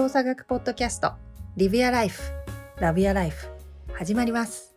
[0.00, 1.12] 動作学ポッドキャスト
[1.58, 2.22] リビアライフ
[2.78, 3.48] ラビアライフ
[3.92, 4.74] 始まります。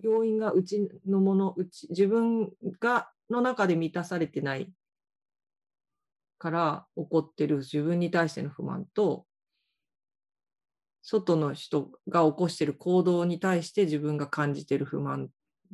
[0.00, 2.50] 要因がうちのものうち自分
[2.80, 4.72] がの中で満たされてない
[6.38, 9.26] から起こってる自分に対しての不満と
[11.02, 15.28] 外の人が起こしてる行動に対して自分が感じてる不満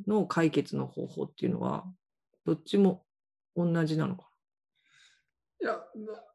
[0.05, 1.85] の解決の方法っていうのは
[2.45, 3.05] どっちも
[3.55, 4.32] 同じなのか
[5.63, 5.79] いや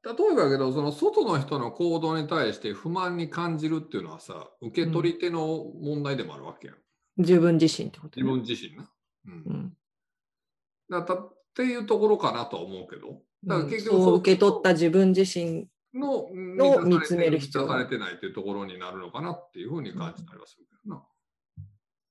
[0.05, 6.77] 例えばやけどその外の人の行動に対して不満に感じるっていうのはさ受け取り手の問題でもあるわけやん。
[7.19, 8.91] 自分自身ってこと、自分自身な。
[9.27, 9.73] うんうん
[10.91, 13.21] だたっていうところかなとは思うけど。
[13.45, 21.05] だから結局そう受け取った自分自身のの見つめる必要が満たされてないっていうところになるのかなっていうふうに感じたりはするけどな。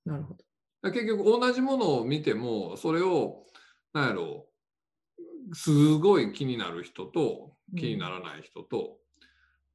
[0.04, 0.92] なるほど。
[0.92, 3.44] 結局同じものを見てもそれを
[3.92, 4.57] なんやろう
[5.52, 8.98] すごい気になる人と気にならない人と、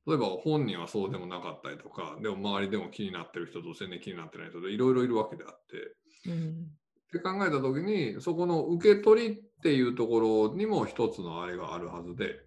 [0.06, 6.30] 例えば本人はそうでもなかったりとかでも周りでも気になってる人と全然気になってない人といろいろいるわけであって。
[6.30, 6.68] うん。
[7.08, 12.42] って考えた時にそこの受け取りっていうところにも一つのあれがあるはずで。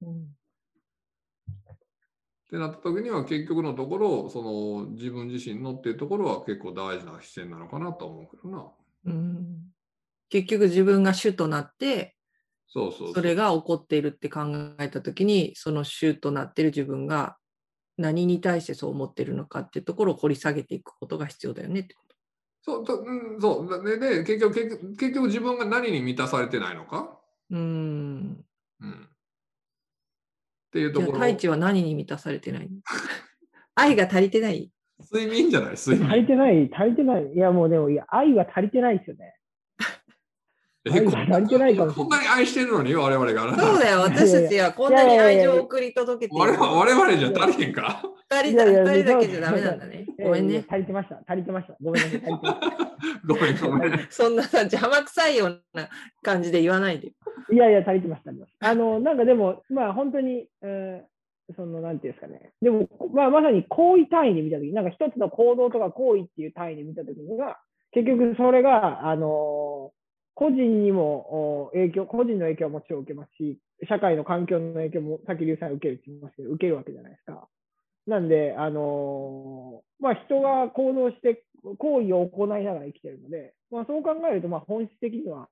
[0.00, 0.22] うん。
[0.24, 0.26] っ
[2.50, 8.70] てなった時には結局のところその自分自身のっていうところは結構大事な視点なのかなと思うけどな。
[9.06, 9.72] うん。
[10.28, 12.11] 結局自分が主となって
[12.72, 13.14] そうそうそう。
[13.14, 14.40] それが起こっているって考
[14.80, 17.36] えた時にその主となっている自分が
[17.98, 22.02] 何に対してそう思ってるのかっていうところを掘り下げていくことが必要だよねってこ
[22.62, 23.84] そうとうんそう。
[23.84, 27.18] でで結局結局結局自分が何に満たされてないのか、
[27.50, 27.56] と。
[27.56, 28.44] うん。
[28.80, 28.94] うん、っ
[30.72, 32.76] ていうところじゃあ太一は何に満たされてないの？
[33.74, 34.70] 愛が足りてない？
[35.12, 35.74] 睡眠じゃない？
[35.76, 36.08] 睡眠。
[36.08, 37.32] 足りてない、足りてない。
[37.34, 39.34] いや、もうでも、いや、愛は足りてないですよね。
[40.84, 48.02] 愛がえこんな足りてないかもしれないこんなに愛してるのに我々がそうだよ 私たちはこんなに愛情を送り届けて我々我々じゃ足りへんか？
[48.32, 50.06] 二人だけじゃダメなんだね。
[50.18, 50.64] えごめんね。
[50.66, 51.20] 足りてました。
[51.26, 51.76] 足りてました。
[51.82, 52.20] ごめんなさい。
[52.20, 52.76] 足りてました。
[53.28, 54.06] ごめんごめん。
[54.10, 55.88] そんなさ邪魔くさいような
[56.22, 57.12] 感じで言わないで。
[57.52, 58.32] いやいや、足りてました。
[58.66, 61.12] あの、なんかでも、まあ、本当に、えー
[61.54, 62.52] その、なんていうんですかね。
[62.62, 67.58] でも、まあ、まさに行為単位で見たとき、なんか一つの行動とか行為っていう単位で見たときには、
[67.90, 69.92] 結局それが、あの
[70.34, 77.48] 個人にも影響、個人の影響はもちろん受けますし、社会の環境の影響も、さっき劉さん受けるって言いますけど、受けるわけじゃないですか。
[78.06, 81.44] なんで、あのまあ、人が行動して、
[81.78, 85.48] 行為を行いながら生きてるので、まあ、そう考えると、まあ、本質的には、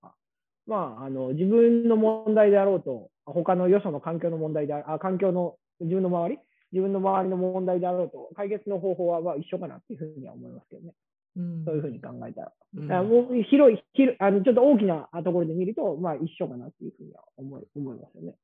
[0.67, 6.39] まあ、あの自分の問題であろうと、他のよその環境の問題でああ環境の自分の周り、
[6.73, 10.93] 自分の周りの問題であろうと、解決の方法はまあ一緒かなっていうふうには思いますけどね。
[11.37, 12.53] うんそういうふうに考えたら。
[12.77, 18.35] うんだからもう広い、広いあのちょっと大きなところで見ると、まあ一緒かなっていうふうには思い思いますよね。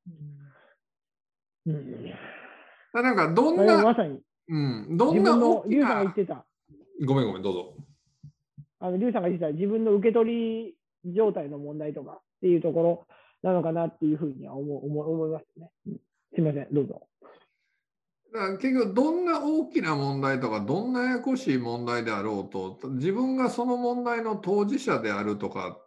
[1.67, 3.03] うん。
[3.03, 6.45] なんかどんな、まさに、うん、ど自んな大、きリュウさんが言なってた、
[7.05, 7.75] ごめんごめんどうぞ。
[8.81, 10.75] あのリュウさんが言ってた自分の受け取
[11.05, 13.07] り状態の問題とかっていうところ
[13.43, 15.71] なのかなっていうふうには思う思う思いますね。
[15.87, 16.01] うん
[16.35, 17.09] すみません、どうぞ。
[18.37, 25.79] だから結局どんな大きな問題とかどんなややこしい問題であろうと自分がその問題の当事者であるとか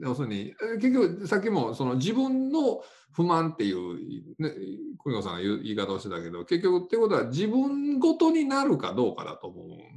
[0.00, 2.80] 要するに結局さっきもその自分の
[3.12, 4.52] 不満っていう、ね、
[4.98, 9.94] 小野さんが言う言い方をしてたけど結局ってことは自分ごとになるかどうかだと思うんだよね。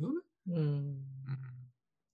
[0.47, 1.08] うん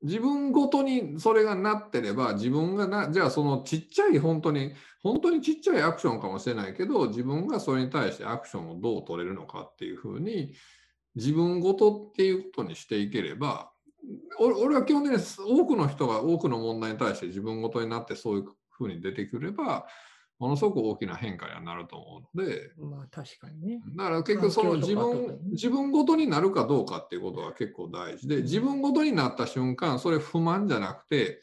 [0.05, 10.53] 自分ごとにそれがなってれば自分がなじゃあそのちっちゃい本当に本当にちっちゃいアクションかもしれないけど自分がそれに対してアクションをどう取れるのかっていうふうに
[11.15, 13.71] 自分ごとっていうことにしていければ
[14.39, 19.87] 俺は基本的に多くの人が多くの問題に対して自分ごとになってそういうふうに出てくれば
[20.37, 22.71] ものすごく大きな変化にはなると思うので。
[22.77, 23.81] まあ確かにね。
[23.95, 31.41] だから結局その自分に自分ごとになるかどうかっていうことが結構大事で自分ごとになった瞬間それ不満じゃなくて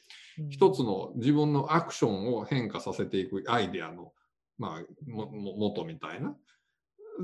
[0.51, 4.13] 一つの自分のアクションを変化させていくアイデアの、
[4.59, 6.37] まあ、もも元みたいな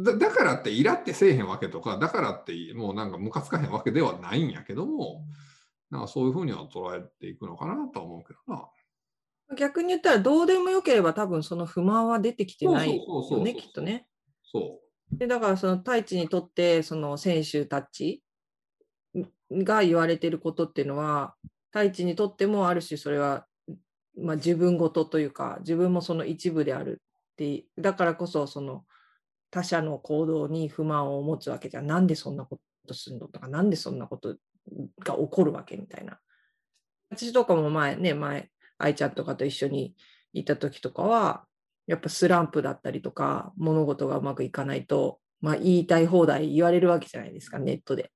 [0.02, 0.16] だ。
[0.16, 5.24] だからってイラってせえへんわけとかだからってもうなんかムカつかへんわけではないんやけども
[5.90, 8.68] なんかそういうふうには捉えていくのかなとは思うけどな。
[9.56, 14.06] 逆に言ったらどうでもよければ多分その不満は出てきてないよねきっとね。
[14.44, 14.80] そ
[15.10, 18.22] でだからその太一にとってその選手たち
[19.50, 21.34] が言われていることっていうのは
[21.70, 23.46] 太一にとってもある種それは、
[24.18, 27.00] まあ、自分ごとというか自分もその一部である
[27.32, 28.84] ってだからこそその
[29.50, 34.36] 他者の行動に不満を持つわけじゃんなんでそんなことするのとかなんでそんなこと
[35.02, 36.18] が起こるわけみたいな。
[37.10, 39.94] 私とかも前ね前愛ちゃんとかと一緒に
[40.32, 41.44] いた時とかは
[41.86, 48.12] やっぱスランプだったりとか物事がうまくいかないと、まあ、言いたい放題言われるわけじゃないですかネットで。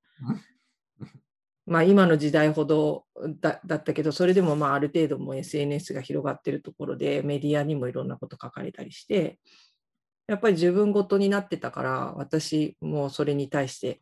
[1.65, 3.05] まあ今の時代ほど
[3.41, 9.39] だだったけどそれでもまあある程度もう SNS が広がってるところでメディアにもいろんなこと書かれたりして
[10.27, 14.01] やっぱり自分ごとになってたから私もそれに対して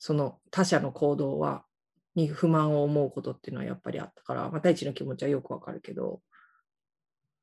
[0.00, 1.64] その他者の行動は
[2.14, 6.20] に不満を思うことっていうのはやっぱりあったから、まあ、太一の気持ちはよくわかるけど、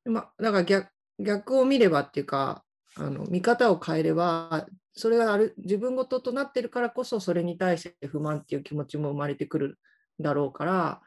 [0.06, 0.90] まあ、だから逆
[1.20, 2.64] 逆を見ればっていうか
[2.96, 9.80] あの見方を変えればそれがある自分ごととなってるからこそそれに対して不満っていう気持ちも生まれてくる
[10.20, 11.02] だろうから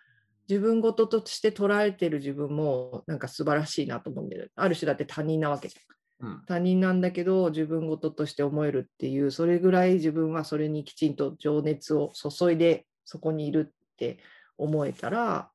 [0.49, 4.47] 自分ごととして捉えてる自分もなんか素晴らしいなと思うんだよ。
[4.55, 6.29] ある種だって他人なわけじゃん。
[6.29, 6.43] うん。
[6.47, 14.19] 他人なんだけど自分ごととして思えるっていうそれぐらい自分はそれにきちんと情熱を注いでそこにいるって
[14.59, 15.51] 思えたら、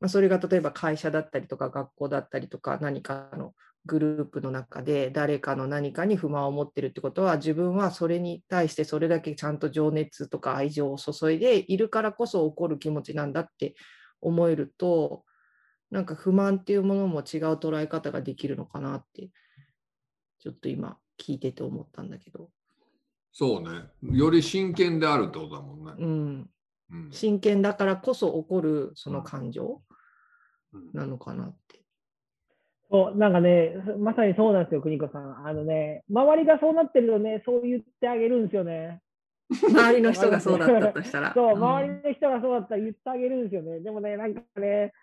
[0.00, 3.54] まあ、それが例えば会社だったりとか学校だったりとか何かの
[3.86, 13.74] グループの中で誰かの何かに不満を持ってるってことは自分はそれに対してそれだけちゃんと情熱とか愛情を注いでいるからこそ起こる気持ちなんだって
[14.20, 15.24] 思えると
[15.90, 19.30] なんか不満っていうものも違う捉え方ができるのかなって
[20.40, 22.50] ちょっと今聞いてて思ったんだけど、
[23.38, 23.90] そうね。
[24.16, 25.92] より真剣であるってことだもんね。
[25.98, 26.50] うん、
[26.90, 29.82] うん真剣だからこそ起こるその感情
[30.72, 31.82] うんなのかなって。
[32.90, 35.46] そう、なんかね、まさにそうなんですよ、邦子さん。
[35.46, 39.02] あのね、周りがそうなってるとね、そう言ってあげるんですよね。
[39.50, 41.34] 周りの人がそうだったとしたら。
[41.34, 43.80] そう、ん周りの人がそうだったら言ってあげるんですよね。
[43.80, 44.94] でもね、なんかね、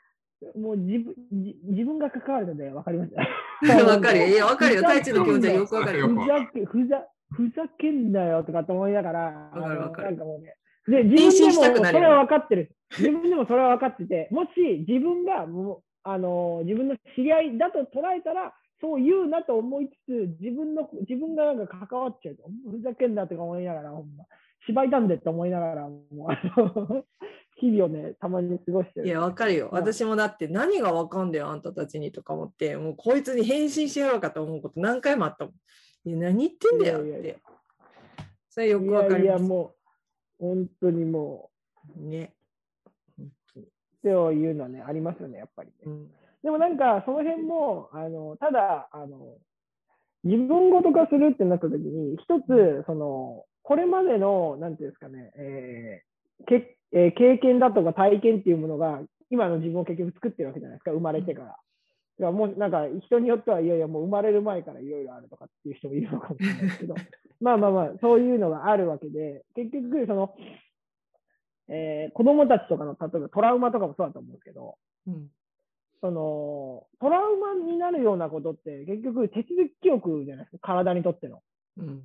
[0.60, 3.22] もう自分じ自分が関わるので分かりました。
[3.86, 4.28] わかるよ。
[4.28, 4.82] いや、わかるよ。
[4.82, 6.08] 太一の気持ちはよくわかるよ。
[6.08, 9.22] ふざけ、ふざ、ふざけんなよとかと思いながら、
[9.54, 10.56] わかなんかもうね、
[10.88, 12.76] で、自分でもそれは分かってる。
[12.98, 14.50] 自分でもそれは分かってて、もし
[14.88, 24.26] 自分がもう、あの、自分の知り合いだと捉えたら、そう言うなと思いつつ、自分の、自分がなんか関わっちゃうと、ふざけんなとか思いながら、ほんま、
[24.68, 27.06] 芝居たんでって思いながら、もう、あの、
[27.56, 29.08] 日々をね、たまに過ごしてる。
[29.08, 29.70] いや、わかるよ。
[29.72, 35.54] まあ私もだって何がわかんだよ、あんたたちにとか思って、もうこいつに返信しようかと思うこと何回もあったもん。
[36.06, 37.42] いや、何言ってんだよっいやいやいやて。
[38.50, 39.40] それよくわかいやいや。
[39.40, 39.74] も
[40.40, 41.50] う、本当にも
[41.98, 43.64] う、っ
[44.04, 45.76] ていうのはね、ありますよね、やっぱりね。
[45.86, 46.12] うん
[46.44, 49.38] でもなんか、その辺も、あの、ただ、あの、
[50.26, 61.58] 自分ごと化するってなった時に、一つ、その、これまでの、なんていうんですかね、えーけえー経験だとか体験っていうものが、今の自分を結局作ってるわけじゃないですか、生まれてから。
[62.24, 66.96] だからもうなんか人によっては、いやいや、もう生まれる前からいろいろあるとかっていう人もいるのかもしれないですけど、
[67.42, 70.36] まあまあまあ、そういうのがあるわけで、結局、その、
[71.68, 74.78] えー子供たちとかの、例えばトラウマとかもそうだと思うんですけど、
[75.08, 75.30] うん。
[76.00, 81.42] そのトラウマになるようなことって結局手続き記憶じゃないですか、体にとっての。
[81.78, 82.04] うん。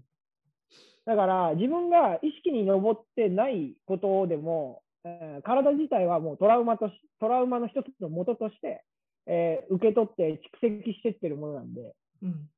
[1.05, 8.85] だから自分が意識に上ってないことでも、えー体自体はもうトラウマとしトラウマの一つの元として、
[9.29, 12.49] えー受け取って蓄積してってるものなんで、うん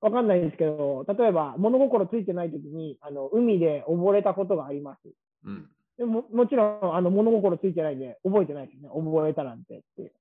[0.00, 5.08] わかんないですけど、例えば物心ついてないときにあの海で溺れたことがあります。
[5.44, 10.12] うんでももちろんあの物心ついてないんで覚えてないですよね、溺れたなんてっていう。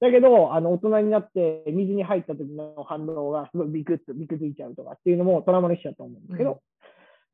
[0.00, 6.58] だけど、あの大人になって水に入った時の反応がすごいビクッとビクついちゃうとかっていうのもトラウマの一種だと思うんですけど、うん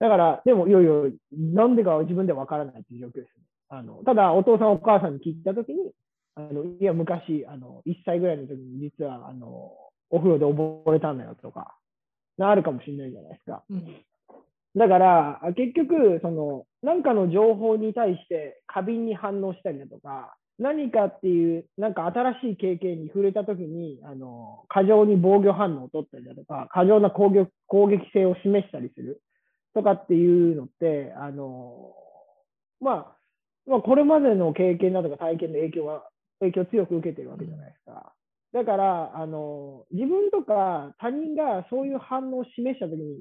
[0.02, 3.44] だから、でも、いよいよ、なんでかは自分でわからないっていう状況ですね。
[3.68, 5.92] あのただ、お父さん、お母さんに聞いたときに、
[6.34, 9.72] あのいや、昔あの、1歳ぐらいの時に、実はあの
[10.10, 11.76] お風呂で溺れたんだよとか、
[12.40, 13.62] あるかもしれないじゃないですか。
[13.70, 14.04] うん
[14.74, 29.20] だから、あ結局、その、何かの情報に対して過敏に反応したりだとか、何かっていう、なんか新しい経験に触れたときに、あの、過剰に防御反応を取ったりだとか、過剰な攻撃攻撃性を示したりする
[29.74, 31.92] とかっていうのって、あの、
[32.80, 33.16] まあ、
[33.66, 36.04] まあ、これまでの経験だとか体験の影響は、
[36.42, 38.12] 影響を強く受けてるわけじゃないですか。
[38.52, 43.20] だから、あの、自分とか他人がそういう反応を示したときに、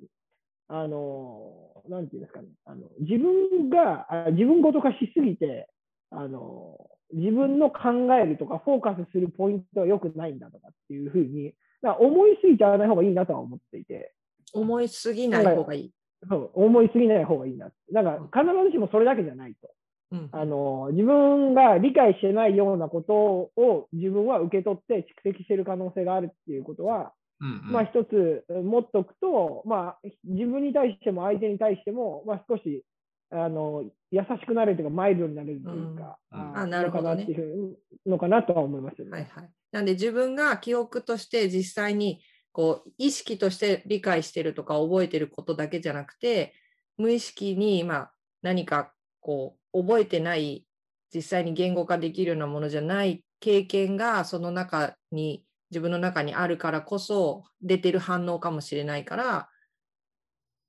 [0.68, 5.70] あの、なんていうんですかね、あの自分が、あ自分ごと化しすぎて、
[6.10, 6.78] あの、
[7.14, 14.14] 自分の考えるとかフォーカスするポイントは良くないんだとかっていうふうに、だ思いすぎちゃわない方がいいなとは思っていて、
[14.54, 15.92] 思いすぎない方がいい。
[16.30, 17.76] そう思いすぎない方がいいなって。
[17.94, 19.70] だから必ずしもそれだけじゃないと。
[20.12, 32.84] うんあの、自分が理解してないようなことを自分は受け取って蓄積している可能性があるっていうことは、うんうんまあ一つ持っとくと、まあ自分に対しても相手に対しても、まあ少し、
[33.32, 39.12] あの、優しくなれるというか、マイルドになれるというか、うんうんああなるほどねのかなっていうのかなとは思いますよね。
[39.12, 39.50] はいはい。
[39.72, 46.54] なんで自分が記憶として実際にこう意識として理解してるとか覚えてることだけじゃなくて
[46.98, 48.92] 無意識にまあ何か
[49.22, 50.66] こう覚えてない
[51.14, 59.50] 実際に言語化できるようなものじゃない経験がその中に自分の中にあるからこそ出てる反応かもしれないから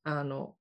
[0.05, 0.55] あの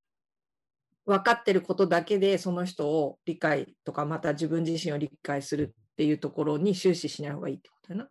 [1.05, 8.10] 分かってることだけでその人を理解とかまた自分自身を理解するっていうところに終始しない方がいいってことやな。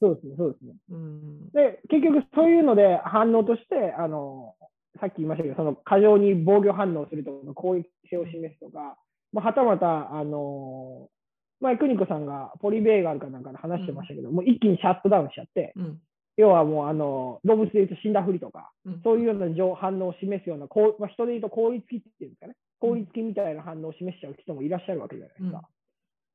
[0.00, 0.74] そうですね、そうですね。
[0.90, 4.54] うんで、結局そういうので反応として、あの、
[5.00, 8.96] さっき言いましたけど、その過剰に防御反応するとか、攻撃性を示すとか、
[9.32, 11.08] まあ、はたまた、あの、
[11.60, 16.00] 前、邦子さんがポリベーガルかなんかで話してましたけど、もう一気にシャットダウンしちゃって、うん。
[16.36, 19.00] 要はもうあの動物でいうと死んだふりとか、うん。
[19.02, 25.68] そういうような情反応を示すような、こうまあ、人でいうと効率気っていうんですかね、効率気みたいな反応を示しちゃう人もいらっしゃるわけじゃないですか。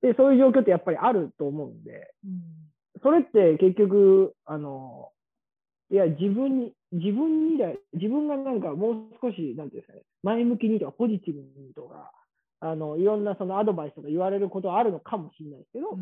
[0.01, 2.13] で、そういう状況ってやっぱりあると思うんで、
[3.01, 5.09] それって結局、あの、
[5.89, 12.11] いや、自分に、自分にだ、自分がなんかもう少し、なんていうんですかね、前向きにとかポジティブにとか、
[12.65, 15.99] あの、いろんなそのアドバイスとか言われることはあるのかもしれないですけど、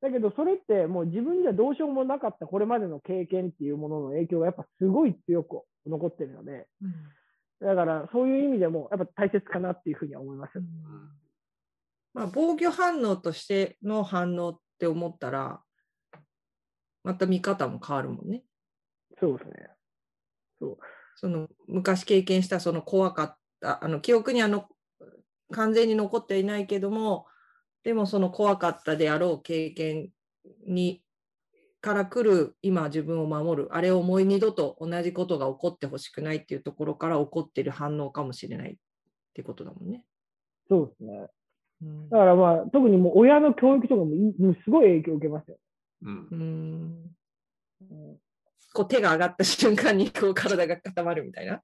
[0.00, 6.68] だけどそれってもう自分にはどうしようもなかったこれまでの経験っていうものの影響がやっぱすごい強く残ってるので、
[7.60, 10.62] だからそういう意味でもやっぱ大切かなっていうふうには思います。
[12.12, 15.60] まあ、防御反応としての反応って思ったら
[17.02, 18.44] また見方も変わるもんね。
[19.18, 19.68] そうですね。
[20.60, 20.78] そう。
[21.16, 24.68] その昔経験したその怖かったあの記憶にあの
[25.54, 27.26] 完全に残っていないけども
[27.84, 30.08] でもその怖かったであろう経験
[30.66, 31.02] に
[31.80, 38.76] から来る今自分を守るあれをもう二度と同じことが起こってほしくないっていうところから起こってる反応かもしれないっ
[39.34, 40.04] てことだもんね。
[40.68, 41.26] そうですね。
[41.82, 45.58] うんだからまあ、特にもう親の教育とかもいもうすごい影響を受けますよ。
[46.02, 47.16] うんうん
[47.90, 48.16] うん
[48.72, 51.62] こう手が上がった瞬間にこう体が固まるみたいな。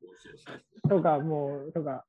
[0.89, 2.05] とか、もう、とか、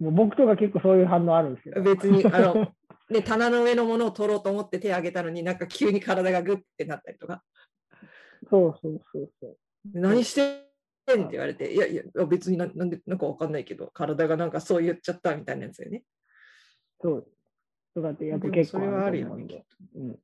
[0.00, 1.82] 僕とか結構そういう反応あるんですけど。
[1.82, 2.72] 別に あの
[3.10, 7.44] で棚の上のものを取ろうと思って手を挙げたのになんか急に体がグッてなったりとか
[8.48, 9.56] そうそうそうそう。
[9.92, 10.72] 何して
[11.16, 16.04] んって言われていやいや別にななんでなんかわかんないけど体がなんかそう言っちゃったみたいなやつよね。
[17.00, 17.28] そう。
[17.94, 20.18] とかってやっぱ結構れはあるよねと思うんで。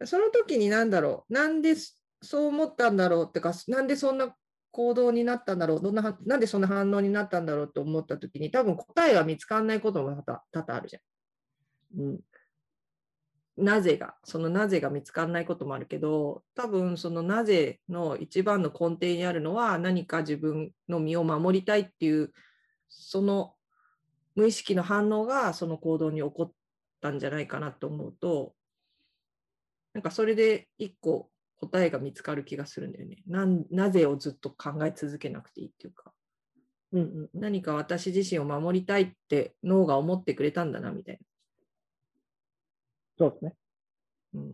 [0.00, 0.06] うん。
[0.06, 1.74] その時になんだろうなんで
[2.22, 4.34] そう思ったんだろうってかなんでそんな
[4.72, 11.00] 行動になったんだろうどんななんでそんな反応になったんだろうと思った時に多分答えが見つからないことも多々あるじゃ
[11.96, 12.00] ん。
[12.00, 12.20] うん。
[13.56, 22.32] なぜが、そのなぜが見つからないこともあるけど、多分そのなぜの一番の根底にあるのは何か自分の身を守りたいっていう、
[22.88, 23.54] その
[24.34, 26.52] 無意識の反応がその行動に起こっ
[27.02, 28.54] たんじゃないかなと思うと、
[29.92, 31.28] なんかそれで一個
[31.62, 33.22] 答えが見つかる気がするんだよね。
[33.28, 36.12] なんなぜをずっと考え続けなくていいっていうか、
[36.92, 37.40] うんうん。
[37.40, 41.20] 何か私自身を守りたいって脳が思ってくれたんだなみたい
[43.16, 43.54] そうですね。
[44.34, 44.40] な。
[44.40, 44.52] うん、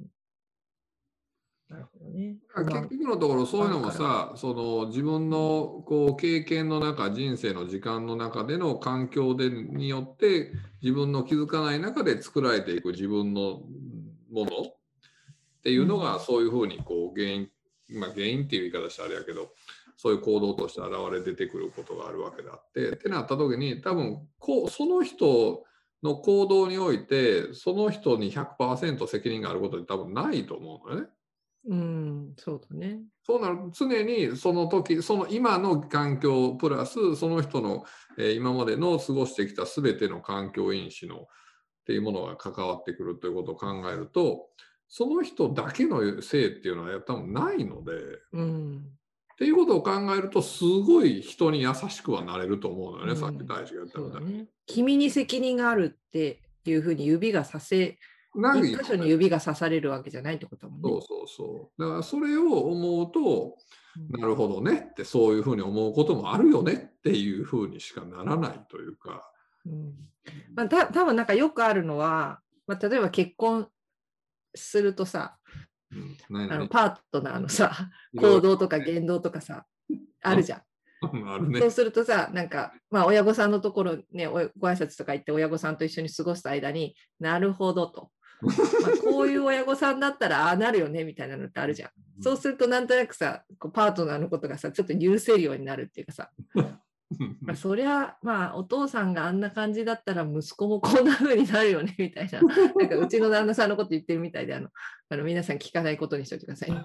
[1.71, 2.37] なるほどね。
[2.55, 13.63] 結局のところそういうのもさその自分のこう経験の中人生の時間の中での環境でによって自分の気づかない中で作られていく自分の
[14.31, 14.78] もの
[15.69, 17.49] っていうのがうんそういうふうにこう原因
[17.91, 19.51] まあ原因っていう言い方したらあれやけど
[19.99, 25.65] そういう行動として現れ出てくることがあるわけであってってなった時に多分こうその人
[26.03, 31.09] の行動においてその人に100%責任があることって多分ないと思うのよね。
[31.67, 33.01] うん、そうだね。
[33.27, 37.85] そうなる常にその時その今の環境プラスその人の、
[38.17, 41.27] えー今までの過ごしてきた全ての環境因子のっ
[41.85, 44.47] ていうものが関わってくるということを考えると
[44.89, 47.97] その人だけのせいっていうのは多分ないのでっ
[48.33, 48.87] うん。
[49.39, 54.39] ていうことを考えるとすごい人に優しくはなれると思うのよね、うんさっき大地が言ったみたいに。
[54.39, 54.47] ね。
[54.67, 57.99] 君に責任があるっていうふうに指がさせ、
[58.35, 60.89] なんか一箇所に指が刺されるわけじゃないってことだもんね。
[60.91, 61.83] そうそうそう。
[61.83, 63.53] だからそれを思うと、うん
[64.11, 69.29] なるほどねってそういうふうに思うこともあるよねっていうふうにしかならないというか。
[69.67, 69.93] うん
[70.55, 73.67] まあ、た多分なんかよくあるのは、まあ、例えば結婚
[74.55, 75.39] するとさ、
[75.91, 79.65] うん、何あの々パートナーのさ、行動とか言動とかさ、
[80.23, 80.61] あるじゃん。
[81.53, 81.67] ねそ。
[81.67, 88.11] うするとさ、なんか、まあ、親御さんのところね、おご挨拶とか行って、親御さんと一緒に過ごす間になるほどと。
[88.41, 91.91] まあ、こういう親御さんだったらああなるよねみたいなのってあるじゃん。
[92.23, 96.31] そうするとなんとなくさ、こうパートナーのことがさ、ちょっと許せるようになるっていうかさ、
[97.41, 102.41] まあ、そりゃまあお父さんがあんな感じだったら息子もこんな風になるよねみたいな。
[102.77, 104.69] なんかうちの旦那さんのこと言ってるみたいであの
[105.09, 106.83] あの皆さん聞かないことにしておいてください、ね、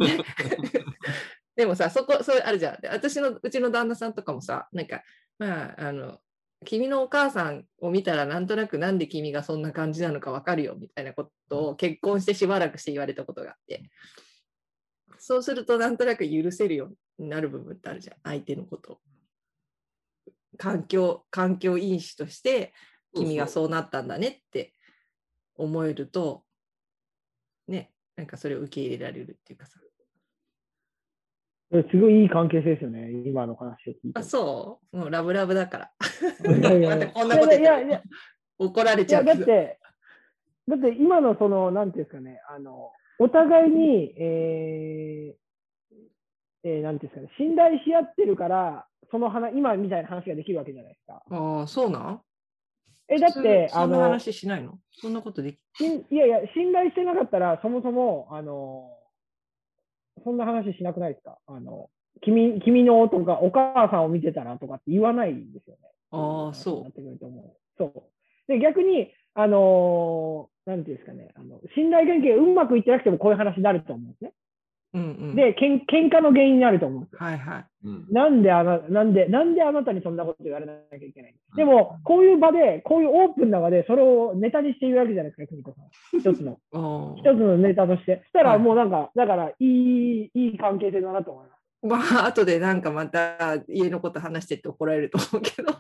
[1.58, 2.82] でもさそこそうあるじゃん。
[2.82, 5.04] で私のうちの旦那さんとかもさなんか
[5.40, 6.20] まああの
[6.64, 13.90] 君のお母さんを見たらなんとなくなんで君がそんな感じなのか分かるよみたいなことを結婚してしばらくして言われたことがあって。
[15.20, 18.18] そうするとなんとなく許せるようになる部分ってあるじゃん。
[18.24, 18.94] 相手のこと。
[18.94, 19.13] を
[20.58, 22.74] 環境環境因子として
[23.16, 24.74] 君がそうなったんだねって
[25.56, 26.44] 思えると
[27.68, 29.80] ねなんかそれを受け入れられるっていうかさ。
[31.92, 34.20] すごいいい関係性ですよね、今の話を聞いて。
[34.20, 34.98] あそう。
[34.98, 35.92] もうラブラブだから。
[36.46, 36.70] こんな
[37.40, 38.04] こと言ったらいやいや
[38.60, 39.80] 怒られちゃうだって、
[40.68, 45.44] だって今のその、なんていうんですかね、あの、お互いに、えー
[46.66, 51.24] えーなんていうんですかね、信頼し合ってるから、その話、今みたいな話ができるわけじゃないですか。
[51.30, 52.22] ああそうなん？
[53.10, 54.80] え、だって、あのそんな話しないの？
[54.92, 58.90] そんなことできしんいやいや、信頼してなかったら、そもそも、あの、
[60.24, 61.38] そんな話しなくないですか？
[61.48, 61.90] あの、
[62.22, 65.82] 君、君のとか、お母さんを見てたらとかって言わないんですよね。
[66.12, 67.58] ああそうなってくると思う。
[67.78, 68.04] そう。
[68.48, 74.32] で、逆に、あのーなんていうんですかね、あの信頼関係がうまくいってなくてもこういう話になると思うんですね。
[74.94, 75.36] うんうん。
[75.36, 77.02] で、けん喧嘩の原因になると思う。
[77.02, 77.20] んですよ。
[77.20, 77.66] はいはい。
[77.86, 78.08] うん。
[78.12, 86.20] なんであな、なんで、なんであなたにそんなこと言われなきゃいけないでも、こういう場で、こういうオープンな場で、それをネタにして言うわけじゃないですか、邦子さん。
[86.20, 86.60] 一つの、
[87.18, 88.22] 一つのネタとして。
[88.24, 88.60] そしたらはい。
[88.60, 91.64] もうなんか、だから、いい、いい関係性だなと思います。
[91.84, 95.76] まあ後でなんかまた家のこと話してって怒られると思うけど。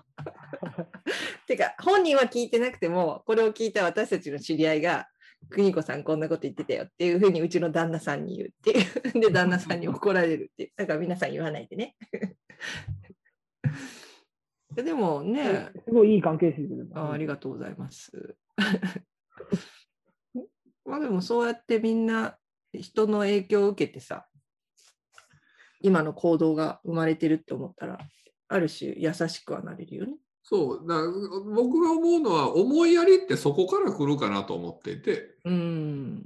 [1.48, 5.08] てか本人は聞いてなくてもこれを聞いた私たちの知り合いが
[5.50, 9.19] 邦子さんこんなこと言ってたよっていうふうにうちの旦那さんに言うっていう。
[9.19, 10.71] で 旦那さんに怒られるっていう。
[10.75, 11.95] だから皆さん言わないでね。
[14.75, 15.69] でもね。
[15.85, 18.35] すごいいい関係性ですあありがとうございます。
[20.85, 22.38] まあでもそうやってみんな
[22.73, 24.27] 人の影響を受けてさ
[25.79, 28.00] 今の行動が生まれてるって思ったら
[28.48, 30.18] ある種優しくはなれるよね。
[30.44, 30.96] そうだ
[31.56, 36.24] 僕が思うのは思いやりってそこから来るかなと思っていてうん。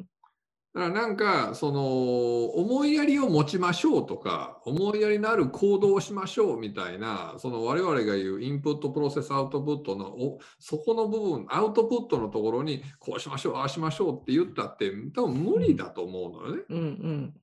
[0.74, 16.64] だからなんかその思いやりを持ちましょうとか思いやりのある行動をしましょうみたいなその我々が言うインプットプロセスアウトプットのおそこの部分アウトプットのところにこうしましょうああしましょうって言ったって多分無理だと思うのよね。
[16.70, 17.34] うんうん。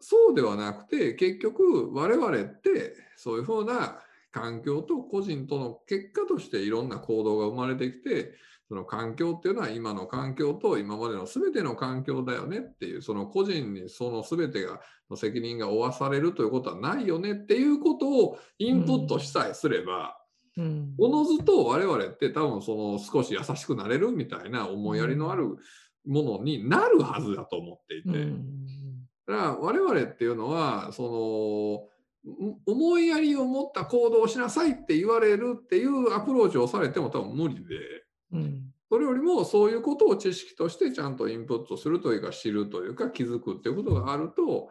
[0.00, 3.98] そうではなくて結局我々ってそういうふうな
[4.36, 8.34] 環境と個人との結果としていろんな行動が生まれてきて
[8.68, 20.18] その環境っていうのは今の環境と今までの全ての環境だよねっていうその個人にその全てがの責任が負わされるということはないよねっていうことをインプットしさえすれば、
[20.56, 20.94] うん。
[20.98, 25.56] おのずと我々って多分その少し優しくなれるみたいな思いやりのある
[26.04, 28.08] ものになるはずだと思っていて。
[28.08, 28.44] うん。
[29.28, 31.95] だから我々っていうのはそのん
[32.66, 44.70] 思いやりを持った行動をしなさいって言われるっていうアプローチをされても多分無理でうんそれよりもそういうことを知識としてちゃんとインプットするというか知るというか気づくっていうことがあると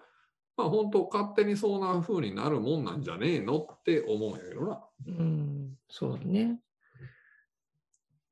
[0.58, 4.82] まあ本当勝手にそんな風になるもんなんじゃねえのって思うんやけどな。
[5.08, 6.60] うん、そうだね。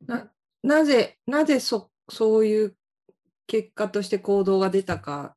[0.06, 0.32] な
[0.64, 2.76] なぜ、なぜそそういう
[3.48, 5.36] 結果として行動が出たか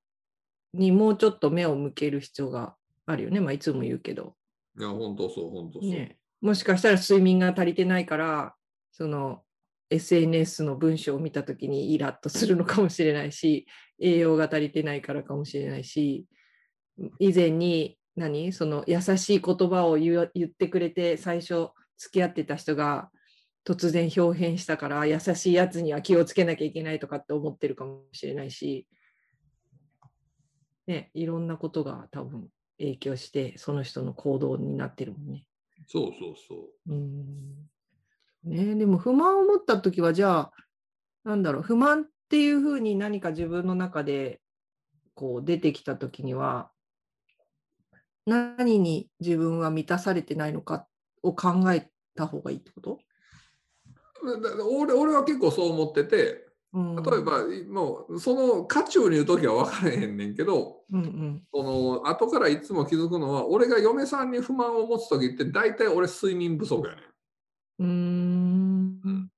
[0.73, 2.76] にもうちょっと目を向ける必要が
[3.07, 3.41] あるよね。
[3.41, 4.37] まあ、いつも言うけど。
[4.79, 5.91] いや本当そう本当そう。
[5.91, 8.55] ね、もしかしたら睡眠が足りてないから、
[8.93, 9.43] その
[9.91, 13.67] SNS の文章を見たときにイラッとするのかもしれないし、
[14.01, 16.27] 栄養が足りてないからかもしれないし、
[17.19, 18.53] 以前に何？
[18.53, 23.11] その優しい言葉を言ってくれて最初付き合ってた人が
[23.67, 28.87] 突然表変したから優しいやつには気をつけなきゃいけないとかって思ってるかもしれないし、
[30.87, 35.47] ね、いろんなことが多分影響してその人の行動になってるもんね。
[35.87, 36.93] そうそうそう。
[36.93, 37.69] うん
[38.45, 40.53] ね、でも不満を持った時はじゃあ
[41.25, 44.41] なんだろう不満っていうふうに何か自分の中で
[45.15, 46.71] こう出てきた時には
[48.25, 50.87] 何に自分は満たされてないのか
[51.23, 52.99] を考えた方がいいってこと、
[54.79, 56.46] 俺俺は結構そう思っててうん、
[56.77, 61.43] 例えばもうその渦中にいる時は分からへんねんけどうんうん。
[61.53, 67.05] その後からいつも気づくのは俺が嫁さんに不満を持つ時って大体俺睡眠不足やねん。
[67.79, 69.31] うーん。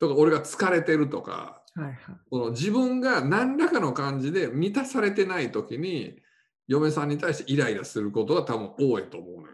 [0.00, 1.96] とか俺が疲れてるとかはいはい。
[2.30, 6.16] その自分が何らかの感じで満たされてない時に
[6.66, 9.53] 嫁さんに対してイライラすることが多分多いと思うのよ。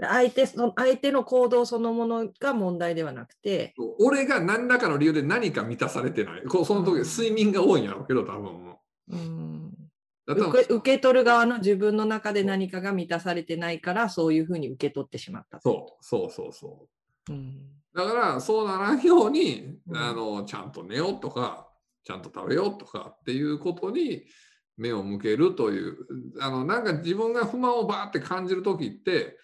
[0.00, 6.42] 相手その相手の行動そのものが問題ではなくて、俺が何らかの理由で何か満たされてない。
[6.42, 8.76] こうその時、睡眠が多いんやろうけど、多分。
[9.08, 9.72] うん、
[10.26, 15.60] 受け受け取る側の自分の中で何かが満たされてないからそういうふうに受け取ってしまった。
[15.60, 16.88] そうそうそうそ
[17.28, 17.32] う。
[17.32, 21.66] うんだからそうならんように、うんあのちゃんと寝ようとか
[22.04, 24.24] ちゃんと食べようとかっていうことに
[24.76, 25.96] 目を向けるという
[26.38, 29.38] あのなんか自分が不満をバーって感じる時って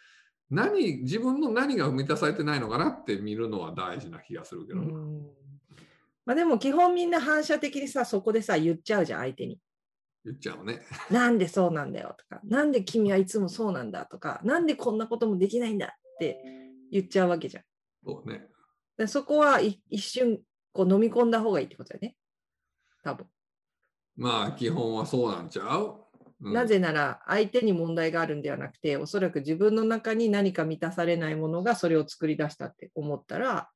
[0.53, 4.81] 何自分の何が満たされてないのかなって見るのは大事な気がするけど、
[6.27, 9.59] まあ、でも基本みんな反射的にさそこでさ言っちゃうじゃん相手に。
[10.27, 10.83] 言っちゃうね。
[11.11, 16.39] なんでそうなんだよとか、なんで君はいつもそうなんだとか、なんでこんなこともできないんだって
[16.93, 17.65] 言っちゃうわけじゃん。
[18.05, 18.43] そうね
[18.99, 20.39] でそこはい一瞬
[20.73, 22.17] こう飲み込んだ方がいいってことだよね。
[23.03, 23.27] 多分。
[24.17, 26.02] まあ基本はそうなんちゃう、うん
[26.43, 33.71] なぜなら相手に問題があるんではなくて、おそらく自分の中に何か満たされないものがそれを作り出したって思ったら、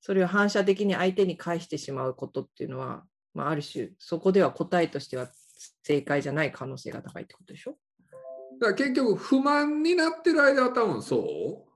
[0.00, 5.28] それを反射的に相手に返してしまうことっていうのは、まあ、ある種そこでは答えとしては
[5.82, 7.76] 正解じゃない可能性が高いってことでしょ？
[8.60, 11.66] だから結局不満になってる間は多分そ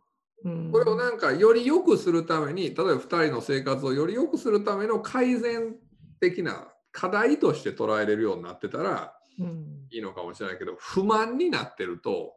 [0.44, 0.48] う。
[0.48, 0.70] うん。
[0.72, 5.76] これをなんかより良くするために例えば2人の生活をより良くするための改善
[6.20, 12.34] 的な課題として捉えれるようになってたらうんいいのかもしれないけど不満になってると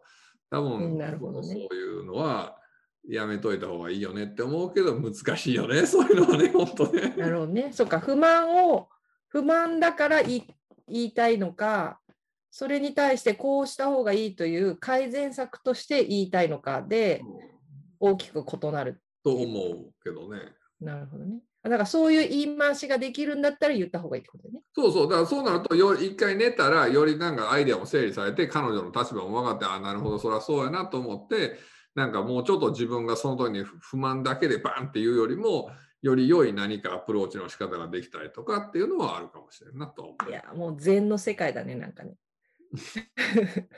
[0.51, 2.57] 多う分んなるほどねそういうのは
[3.07, 7.13] やめといた方がいいよねって思うけど難しいよね そういうのはね本当ね。
[7.17, 7.71] なるほどね。
[7.73, 8.89] そっか、不満を、
[9.27, 10.45] 不満だから言
[10.87, 11.99] いたいのか、
[12.49, 17.21] それに対してこうした方がいいという改善策として言いたいのかで
[17.99, 19.01] 大きく異なる。
[19.23, 20.53] と思うけどね。
[20.79, 21.39] なるほどね。
[21.63, 24.59] だからそういう言い回しができるんだったら言った方がいいってことね。
[24.75, 31.57] そうそう、だからそうなるとよ、一回寝たら、よりなんかアイデアも整理されて、彼女の立場も分かって、あ、なるほど、そりゃそうやなと思って、
[31.95, 40.29] なんかもうちょっと自分がその時に不満だけでバンっていうよりも、より良い何かアプローチの仕方ができたりとかっていうのはあるかもしれんなと思う。
[40.29, 42.15] いや、もう禅の世界だね、なんかね。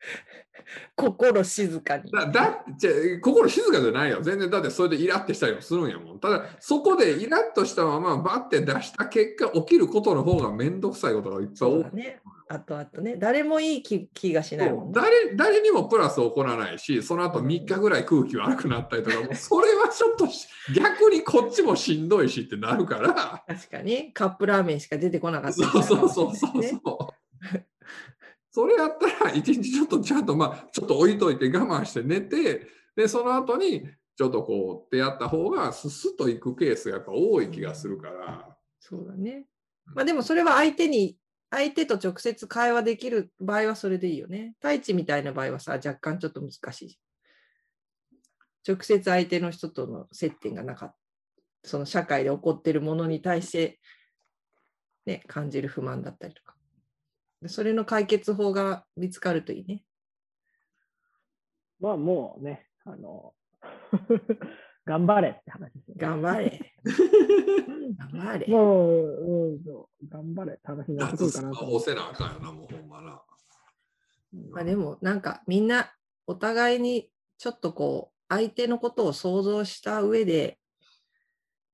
[0.96, 2.10] 心静かに。
[2.10, 4.20] だだじゃ心静かじゃないよ。
[4.22, 6.20] 全然だってそれでイラってしたりもするんやもん。
[6.20, 11.84] ただそこでイラッとしたままバッて出した結果起きることの方がめんどくさいことがいっぱい多い。
[11.94, 12.20] ね。
[12.52, 14.92] あとあとね、誰もいい気気がしないもんね。
[14.92, 26.99] 誰誰にもプラス起こらないし、その後3日ぐらい空気悪くなったりとか、もうそれはちょっとし逆にこっちもしんどいしってなるから、確かにカップラーメンしか出てこなかったりそうそうそうそうそう。
[28.50, 38.56] それやったら、 一日ちょっとちゃんと、まあ、ちょっと置いといて我慢して寝て、で、その後に、ちょっとこう、ってやった方が、ススッといくケースがやっぱ多い気がするから。
[38.80, 39.46] そうだね。
[39.86, 41.16] まあでもそれは相手に、
[41.50, 44.54] 相手と直接会話できる場合はそれでいいよね。
[44.60, 46.98] 太一みたいな場合はさ、若干ちょっと難しい。
[48.66, 50.96] 直接相手の人との接点がなかった。
[51.62, 53.80] その社会で起こっているものに対して、
[55.06, 56.49] ね、感じる不満だったりとか。
[57.42, 59.82] でそれの解決法が見つかるといいね。
[61.80, 63.34] まあもうね、あの、
[64.84, 66.00] 頑張れって話ですよね。
[66.00, 66.72] 頑張れ。
[67.96, 68.46] 頑張れ。
[68.46, 71.42] もう、うん、そう頑張れって話になってくせ
[71.94, 73.22] なあかんよな、もうほんまな。
[74.50, 75.92] まあ、でもなんかみんな
[76.26, 80.58] お互いにちょっとこう相手のことを想像した上で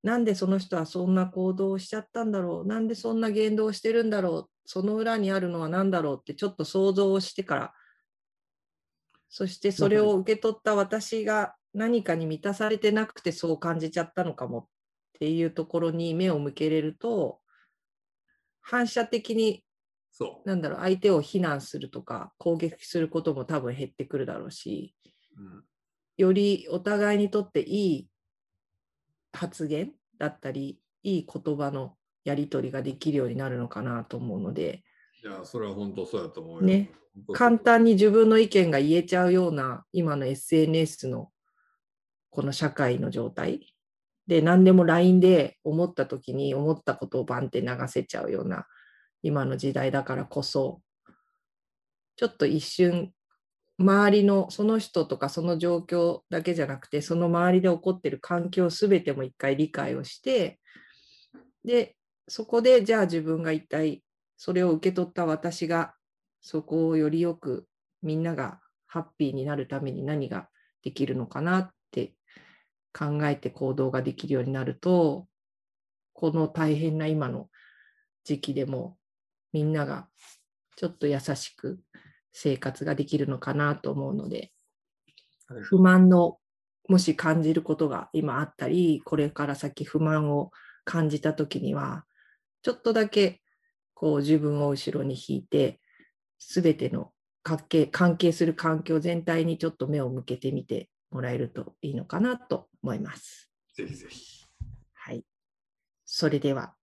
[0.03, 7.75] なんでその人はそんな行動をしちゃったんだろうなんでそんな言動をしてるんだろうその裏にあるのは何だろうってちょっと想像をしてから。
[9.29, 14.67] そしてそれを受け取った私が何かに満たされてなくてそう感じちゃったのかもっ
[15.19, 17.41] ていうところに目を向けれると
[18.61, 19.65] 反射的に
[20.19, 24.95] そなんだろう、相手を非難するとか、攻撃することも多分減ってくるだろうし、
[25.37, 25.43] う。
[25.43, 25.65] うん。
[26.17, 28.09] よりお互いにとっていい
[29.35, 34.83] 発言だったり、いい言葉のやり取りができるようになるのかなと思うので、
[35.23, 36.63] いや、それは本当そうやと思うよ。
[36.63, 36.91] ね。
[37.33, 41.31] 簡単に自分の意見が言えちゃうような今の SNS の
[42.31, 43.73] この社会の状態。
[44.27, 48.67] で何でも LINE で思った時に思ったことをバンって流せちゃうような
[49.23, 50.81] 今の時代だからこそ
[52.17, 53.13] ちょっと一瞬
[53.79, 60.59] 周りのその人とかその状況だけじゃなくてその周りで起こってる環境すべても一回理解をして
[61.65, 61.96] で
[62.29, 64.03] そこでじゃあ自分が一体
[64.37, 65.95] それを受け取った私が
[66.41, 67.67] そこをよりよく
[68.03, 70.49] みんながハッピーになるために何が
[70.83, 72.15] できるのかなって
[72.93, 75.27] 考えて行動ができるようになると
[76.13, 77.49] この大変な今の
[78.25, 78.97] 時期でも
[79.53, 80.09] みんなが
[80.77, 81.81] ちょっと優しく
[82.33, 84.53] 生活ができるのかなと思うので
[85.49, 85.63] はい。
[85.63, 86.39] 不満の
[86.89, 90.51] もし感じることが今あったり、これから先不満を
[90.85, 92.05] 感じたときには、
[92.67, 93.43] ちょっとだけ
[93.95, 95.79] こう自分を後ろに引いて、
[96.41, 97.13] すべての
[97.45, 103.53] 関係関係する環境全体にちょっと目を向けてみてもらえるといいのかなと思います。
[103.77, 104.45] ぜひぜひ。
[104.95, 105.25] はい。
[106.05, 106.75] それでは、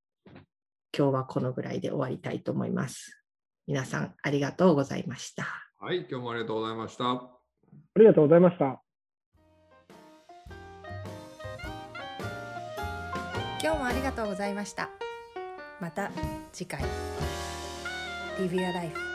[0.98, 3.22] 今日はこのぐらいで終わりたいと思います。
[3.67, 5.46] 皆さんありがとうございました。
[5.82, 7.12] はい、今日もありがとうございました。
[7.12, 7.30] あ
[7.98, 8.82] りがとうございました。
[13.62, 15.03] 今日もありがとうございました。
[15.84, 16.10] また
[16.54, 16.80] 次回。
[18.39, 19.12] Live Your Life